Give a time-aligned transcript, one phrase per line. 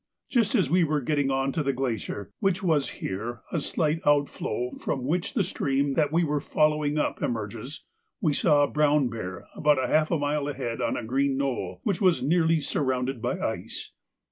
[0.31, 4.71] Just as we were getting on to the glacier, which has here a slight outflow
[4.79, 7.85] from which the stream that we were following up emerges,
[8.19, 12.01] we saw a brown bear about half a mile ahead on a green knoll which
[12.01, 13.91] was nearly surrounded by ice.